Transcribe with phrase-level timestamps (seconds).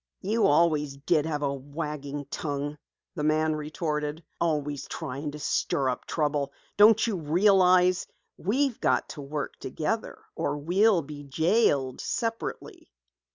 [0.23, 2.79] "You always did have a wagging tongue,"
[3.13, 4.23] the man retorted.
[4.39, 6.53] "Always trying to stir up trouble.
[6.75, 12.91] Don't you realize we've got to work together or we'll be jailed separately?